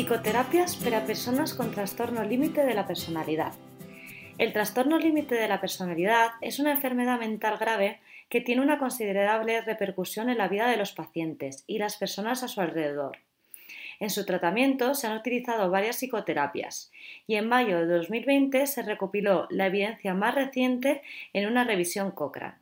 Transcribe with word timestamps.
Psicoterapias 0.00 0.76
para 0.76 1.04
personas 1.04 1.52
con 1.52 1.72
trastorno 1.72 2.24
límite 2.24 2.64
de 2.64 2.72
la 2.72 2.86
personalidad. 2.86 3.52
El 4.38 4.54
trastorno 4.54 4.98
límite 4.98 5.34
de 5.34 5.46
la 5.46 5.60
personalidad 5.60 6.30
es 6.40 6.58
una 6.58 6.72
enfermedad 6.72 7.18
mental 7.18 7.58
grave 7.58 8.00
que 8.30 8.40
tiene 8.40 8.62
una 8.62 8.78
considerable 8.78 9.60
repercusión 9.60 10.30
en 10.30 10.38
la 10.38 10.48
vida 10.48 10.68
de 10.68 10.78
los 10.78 10.92
pacientes 10.92 11.64
y 11.66 11.76
las 11.76 11.98
personas 11.98 12.42
a 12.42 12.48
su 12.48 12.62
alrededor. 12.62 13.18
En 13.98 14.08
su 14.08 14.24
tratamiento 14.24 14.94
se 14.94 15.06
han 15.06 15.18
utilizado 15.18 15.70
varias 15.70 15.96
psicoterapias 15.96 16.90
y 17.26 17.34
en 17.34 17.46
mayo 17.46 17.76
de 17.76 17.98
2020 17.98 18.66
se 18.68 18.80
recopiló 18.80 19.48
la 19.50 19.66
evidencia 19.66 20.14
más 20.14 20.34
reciente 20.34 21.02
en 21.34 21.46
una 21.46 21.64
revisión 21.64 22.10
Cochrane. 22.12 22.56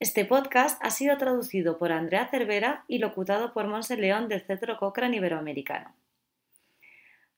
Este 0.00 0.24
podcast 0.24 0.84
ha 0.84 0.90
sido 0.90 1.16
traducido 1.18 1.78
por 1.78 1.92
Andrea 1.92 2.26
Cervera 2.26 2.82
y 2.88 2.98
locutado 2.98 3.52
por 3.52 3.68
Monse 3.68 3.96
León 3.96 4.26
del 4.26 4.40
Centro 4.40 4.76
Cochrane 4.76 5.18
Iberoamericano. 5.18 5.94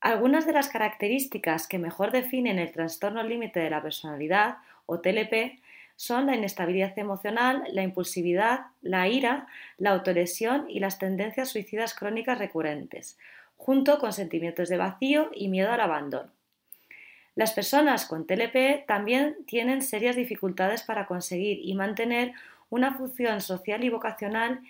Algunas 0.00 0.46
de 0.46 0.52
las 0.52 0.68
características 0.68 1.66
que 1.66 1.78
mejor 1.78 2.12
definen 2.12 2.58
el 2.58 2.70
trastorno 2.70 3.22
límite 3.22 3.60
de 3.60 3.70
la 3.70 3.82
personalidad, 3.82 4.58
o 4.86 5.00
TLP, 5.00 5.60
son 5.96 6.26
la 6.26 6.36
inestabilidad 6.36 6.96
emocional, 6.96 7.64
la 7.72 7.82
impulsividad, 7.82 8.66
la 8.80 9.08
ira, 9.08 9.48
la 9.78 9.90
autolesión 9.90 10.70
y 10.70 10.78
las 10.78 10.98
tendencias 10.98 11.48
suicidas 11.48 11.92
crónicas 11.94 12.38
recurrentes, 12.38 13.18
junto 13.56 13.98
con 13.98 14.12
sentimientos 14.12 14.68
de 14.68 14.76
vacío 14.76 15.30
y 15.34 15.48
miedo 15.48 15.72
al 15.72 15.80
abandono. 15.80 16.30
Las 17.34 17.52
personas 17.52 18.06
con 18.06 18.26
TLP 18.26 18.86
también 18.86 19.36
tienen 19.46 19.82
serias 19.82 20.14
dificultades 20.14 20.82
para 20.82 21.06
conseguir 21.06 21.58
y 21.62 21.74
mantener 21.74 22.32
una 22.70 22.94
función 22.94 23.40
social 23.40 23.82
y 23.82 23.88
vocacional 23.90 24.60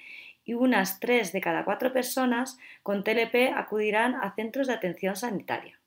y 0.48 0.54
unas 0.54 0.98
3 0.98 1.30
de 1.32 1.42
cada 1.42 1.66
4 1.66 1.92
personas 1.92 2.56
con 2.82 3.04
TLP 3.04 3.52
acudirán 3.54 4.14
a 4.14 4.34
centros 4.34 4.66
de 4.66 4.72
atención 4.72 5.14
sanitaria. 5.14 5.78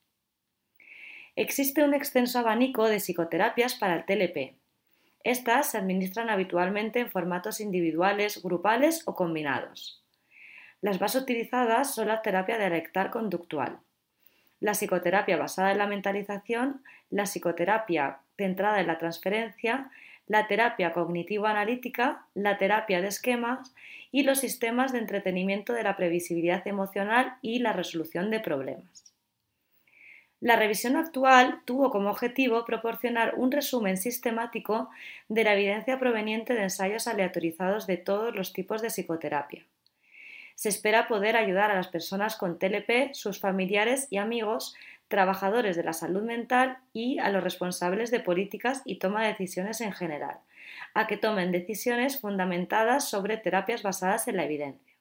Existe 1.35 1.83
un 1.83 1.95
extenso 1.95 2.37
abanico 2.37 2.87
de 2.87 2.99
psicoterapias 2.99 3.73
para 3.73 3.95
el 3.95 4.05
TLP. 4.05 4.55
Estas 5.23 5.71
se 5.71 5.79
administran 5.79 6.29
habitualmente 6.29 6.99
en 6.99 7.09
formatos 7.09 7.59
individuales, 7.59 8.43
grupales 8.43 9.01
o 9.07 9.15
combinados. 9.15 10.05
Las 10.79 11.01
más 11.01 11.15
utilizadas 11.15 11.95
son 11.95 12.09
la 12.09 12.21
terapia 12.21 12.59
dialectal 12.59 13.09
conductual, 13.09 13.79
la 14.59 14.73
psicoterapia 14.73 15.37
basada 15.37 15.71
en 15.71 15.79
la 15.79 15.87
mentalización, 15.87 16.83
la 17.09 17.23
psicoterapia 17.23 18.19
centrada 18.37 18.79
en 18.79 18.85
la 18.85 18.99
transferencia, 18.99 19.89
la 20.31 20.47
terapia 20.47 20.93
cognitivo-analítica, 20.93 22.25
la 22.35 22.57
terapia 22.57 23.01
de 23.01 23.09
esquemas 23.09 23.75
y 24.13 24.23
los 24.23 24.39
sistemas 24.39 24.93
de 24.93 24.99
entretenimiento 24.99 25.73
de 25.73 25.83
la 25.83 25.97
previsibilidad 25.97 26.65
emocional 26.69 27.35
y 27.41 27.59
la 27.59 27.73
resolución 27.73 28.31
de 28.31 28.39
problemas. 28.39 29.13
La 30.39 30.55
revisión 30.55 30.95
actual 30.95 31.59
tuvo 31.65 31.91
como 31.91 32.09
objetivo 32.09 32.63
proporcionar 32.63 33.33
un 33.35 33.51
resumen 33.51 33.97
sistemático 33.97 34.89
de 35.27 35.43
la 35.43 35.53
evidencia 35.53 35.99
proveniente 35.99 36.53
de 36.53 36.63
ensayos 36.63 37.09
aleatorizados 37.09 37.85
de 37.85 37.97
todos 37.97 38.33
los 38.33 38.53
tipos 38.53 38.81
de 38.81 38.87
psicoterapia. 38.87 39.65
Se 40.55 40.69
espera 40.69 41.09
poder 41.09 41.35
ayudar 41.35 41.71
a 41.71 41.75
las 41.75 41.89
personas 41.89 42.37
con 42.37 42.57
TLP, 42.57 43.13
sus 43.13 43.41
familiares 43.41 44.07
y 44.09 44.15
amigos 44.15 44.75
trabajadores 45.11 45.75
de 45.75 45.83
la 45.83 45.93
salud 45.93 46.23
mental 46.23 46.79
y 46.93 47.19
a 47.19 47.29
los 47.29 47.43
responsables 47.43 48.09
de 48.09 48.21
políticas 48.21 48.81
y 48.85 48.97
toma 48.97 49.21
de 49.21 49.27
decisiones 49.27 49.81
en 49.81 49.91
general, 49.91 50.39
a 50.95 51.05
que 51.05 51.17
tomen 51.17 51.51
decisiones 51.51 52.19
fundamentadas 52.19 53.07
sobre 53.07 53.37
terapias 53.37 53.83
basadas 53.83 54.27
en 54.27 54.37
la 54.37 54.45
evidencia. 54.45 54.95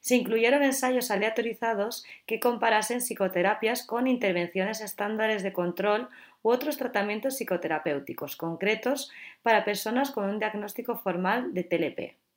Se 0.00 0.16
incluyeron 0.16 0.62
ensayos 0.62 1.10
aleatorizados 1.10 2.04
que 2.26 2.40
comparasen 2.40 3.02
psicoterapias 3.02 3.84
con 3.86 4.06
intervenciones 4.06 4.80
estándares 4.80 5.42
de 5.42 5.52
control 5.52 6.08
u 6.42 6.50
otros 6.50 6.78
tratamientos 6.78 7.36
psicoterapéuticos 7.36 8.34
concretos 8.34 9.12
para 9.42 9.64
personas 9.64 10.10
con 10.10 10.24
un 10.24 10.38
diagnóstico 10.38 10.96
formal 10.96 11.52
de 11.52 11.64
TLP 11.64 12.29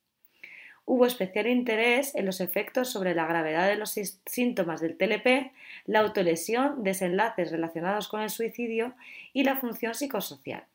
hubo 0.86 1.06
especial 1.06 1.48
interés 1.48 2.14
en 2.16 2.26
los 2.26 2.42
efectos 2.42 2.90
sobre 2.90 3.16
la 3.16 3.26
gravedad 3.26 3.68
de 3.68 3.76
los 3.76 3.98
síntomas 4.26 4.82
del 4.82 4.98
TLP, 4.98 5.52
la 5.86 6.00
autolesión, 6.00 6.84
desenlaces 6.84 7.52
relacionados 7.52 8.08
con 8.08 8.22
el 8.22 8.30
suicidio 8.30 8.96
y 9.32 9.44
la 9.44 9.58
función 9.58 9.94
psicosocial. 9.94 10.66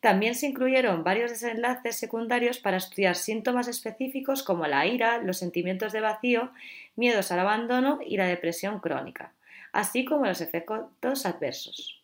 También 0.00 0.34
se 0.34 0.46
incluyeron 0.46 1.04
varios 1.04 1.30
desenlaces 1.30 1.96
secundarios 1.96 2.58
para 2.58 2.78
estudiar 2.78 3.16
síntomas 3.16 3.68
específicos 3.68 4.42
como 4.42 4.66
la 4.66 4.86
ira, 4.86 5.18
los 5.18 5.38
sentimientos 5.38 5.92
de 5.92 6.00
vacío, 6.00 6.52
miedos 6.96 7.30
al 7.32 7.40
abandono 7.40 7.98
y 8.04 8.16
la 8.16 8.26
depresión 8.26 8.80
crónica, 8.80 9.34
así 9.72 10.06
como 10.06 10.24
los 10.24 10.40
efectos 10.40 11.26
adversos. 11.26 11.99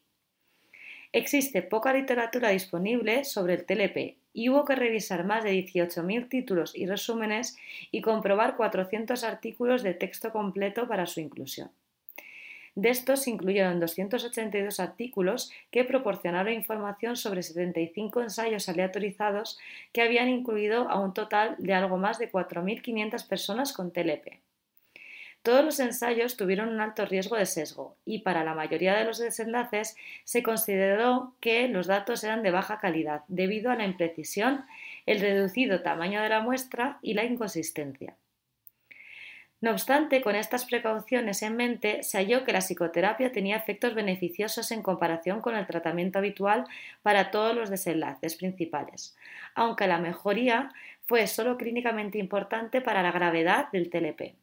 Existe 1.17 1.63
poca 1.63 1.95
literatura 1.95 2.51
disponible 2.51 3.25
sobre 3.25 3.55
el 3.55 3.65
TLP 3.65 4.19
y 4.35 4.51
hubo 4.51 4.67
que 4.67 4.75
revisar 4.77 5.25
más 5.25 5.45
de 5.45 5.53
18.000 5.53 6.29
títulos 6.29 6.77
y 6.77 6.85
resúmenes 6.85 7.57
y 7.91 8.03
comprobar 8.03 8.55
400 8.59 9.25
artículos 9.25 9.83
de 9.83 9.95
texto 9.95 10.31
completo 10.31 10.87
para 10.87 11.07
su 11.07 11.21
inclusión. 11.21 11.71
De 12.75 12.91
estos 12.91 13.23
se 13.23 13.31
incluyeron 13.31 13.81
282 13.81 14.79
artículos 14.79 15.51
que 15.71 15.85
proporcionaron 15.85 16.53
información 16.53 17.17
sobre 17.17 17.43
75 17.43 18.21
ensayos 18.21 18.69
aleatorizados 18.69 19.59
que 19.95 20.03
habían 20.03 20.29
incluido 20.29 20.91
a 20.91 21.01
un 21.01 21.15
total 21.15 21.57
de 21.57 21.73
algo 21.73 21.97
más 21.97 22.19
de 22.19 22.31
4.500 22.31 23.27
personas 23.27 23.73
con 23.73 23.91
TLP. 23.91 24.46
Todos 25.43 25.65
los 25.65 25.79
ensayos 25.79 26.37
tuvieron 26.37 26.71
un 26.71 26.81
alto 26.81 27.07
riesgo 27.07 27.37
de 27.37 27.47
sesgo 27.47 27.97
y 28.05 28.21
para 28.21 28.43
la 28.43 28.55
mayoría 28.55 28.97
de 28.97 29.05
los 29.05 29.19
desenlaces 29.19 29.97
se 30.25 30.43
consideró 30.43 31.35
que 31.41 31.69
los 31.69 31.87
datos 31.87 32.25
eran 32.25 32.43
de 32.43 32.51
baja 32.51 32.79
calidad 32.79 33.23
debido 33.29 33.71
a 33.71 33.77
la 33.77 33.85
imprecisión, 33.85 34.65
el 35.07 35.21
reducido 35.21 35.83
tamaño 35.83 36.21
de 36.21 36.29
la 36.29 36.41
muestra 36.41 36.99
y 37.01 37.15
la 37.15 37.25
inconsistencia. 37.25 38.17
No 39.61 39.71
obstante, 39.71 40.21
con 40.21 40.37
estas 40.37 40.67
precauciones 40.67 41.43
en 41.43 41.57
mente, 41.57 42.03
se 42.03 42.19
halló 42.19 42.45
que 42.45 42.53
la 42.53 42.61
psicoterapia 42.61 43.33
tenía 43.33 43.57
efectos 43.57 43.95
beneficiosos 43.95 44.71
en 44.71 44.83
comparación 44.83 45.41
con 45.41 45.57
el 45.57 45.67
tratamiento 45.67 46.19
habitual 46.19 46.67
para 47.03 47.31
todos 47.31 47.55
los 47.55 47.71
desenlaces 47.71 48.37
principales, 48.37 49.17
aunque 49.55 49.87
la 49.87 49.99
mejoría 49.99 50.71
fue 51.07 51.27
solo 51.27 51.57
clínicamente 51.57 52.19
importante 52.19 52.83
para 52.83 53.03
la 53.03 53.13
gravedad 53.13 53.71
del 53.73 53.89
TLP. 53.89 54.37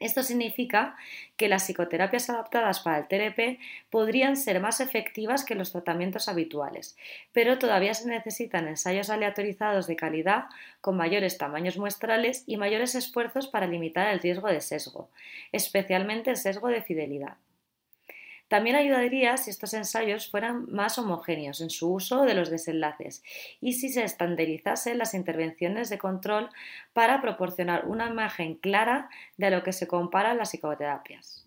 Esto 0.00 0.22
significa 0.22 0.96
que 1.36 1.48
las 1.48 1.66
psicoterapias 1.66 2.30
adaptadas 2.30 2.80
para 2.80 2.98
el 2.98 3.06
TLP 3.06 3.60
podrían 3.90 4.36
ser 4.36 4.58
más 4.58 4.80
efectivas 4.80 5.44
que 5.44 5.54
los 5.54 5.72
tratamientos 5.72 6.26
habituales, 6.26 6.96
pero 7.32 7.58
todavía 7.58 7.92
se 7.92 8.08
necesitan 8.08 8.66
ensayos 8.66 9.10
aleatorizados 9.10 9.86
de 9.86 9.96
calidad 9.96 10.46
con 10.80 10.96
mayores 10.96 11.36
tamaños 11.36 11.76
muestrales 11.76 12.44
y 12.46 12.56
mayores 12.56 12.94
esfuerzos 12.94 13.46
para 13.46 13.66
limitar 13.66 14.08
el 14.08 14.20
riesgo 14.20 14.48
de 14.48 14.62
sesgo, 14.62 15.10
especialmente 15.52 16.30
el 16.30 16.38
sesgo 16.38 16.68
de 16.68 16.82
fidelidad. 16.82 17.36
También 18.50 18.74
ayudaría 18.74 19.36
si 19.36 19.48
estos 19.48 19.74
ensayos 19.74 20.28
fueran 20.28 20.66
más 20.72 20.98
homogéneos 20.98 21.60
en 21.60 21.70
su 21.70 21.94
uso 21.94 22.22
de 22.22 22.34
los 22.34 22.50
desenlaces 22.50 23.22
y 23.60 23.74
si 23.74 23.90
se 23.90 24.02
estandarizasen 24.02 24.98
las 24.98 25.14
intervenciones 25.14 25.88
de 25.88 25.98
control 25.98 26.48
para 26.92 27.22
proporcionar 27.22 27.86
una 27.86 28.08
imagen 28.08 28.56
clara 28.56 29.08
de 29.36 29.52
lo 29.52 29.62
que 29.62 29.72
se 29.72 29.86
comparan 29.86 30.36
las 30.36 30.50
psicoterapias. 30.50 31.46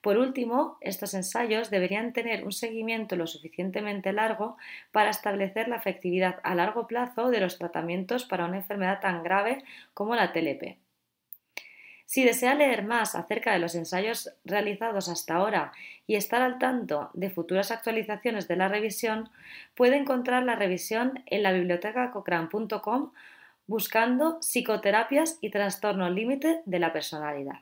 Por 0.00 0.16
último, 0.16 0.78
estos 0.80 1.12
ensayos 1.14 1.70
deberían 1.70 2.12
tener 2.12 2.44
un 2.44 2.52
seguimiento 2.52 3.16
lo 3.16 3.26
suficientemente 3.26 4.12
largo 4.12 4.56
para 4.92 5.10
establecer 5.10 5.66
la 5.66 5.76
efectividad 5.76 6.38
a 6.44 6.54
largo 6.54 6.86
plazo 6.86 7.30
de 7.30 7.40
los 7.40 7.58
tratamientos 7.58 8.26
para 8.26 8.44
una 8.44 8.58
enfermedad 8.58 9.00
tan 9.00 9.24
grave 9.24 9.64
como 9.92 10.14
la 10.14 10.32
TLP. 10.32 10.78
Si 12.12 12.24
desea 12.24 12.54
leer 12.54 12.84
más 12.84 13.14
acerca 13.14 13.54
de 13.54 13.58
los 13.58 13.74
ensayos 13.74 14.34
realizados 14.44 15.08
hasta 15.08 15.36
ahora 15.36 15.72
y 16.06 16.16
estar 16.16 16.42
al 16.42 16.58
tanto 16.58 17.08
de 17.14 17.30
futuras 17.30 17.70
actualizaciones 17.70 18.46
de 18.48 18.56
la 18.56 18.68
revisión, 18.68 19.30
puede 19.74 19.96
encontrar 19.96 20.42
la 20.42 20.54
revisión 20.54 21.22
en 21.24 21.42
la 21.42 21.52
biblioteca 21.52 22.10
cochrane.com 22.10 23.12
buscando 23.66 24.42
psicoterapias 24.42 25.38
y 25.40 25.48
trastorno 25.48 26.10
límite 26.10 26.60
de 26.66 26.78
la 26.80 26.92
personalidad. 26.92 27.60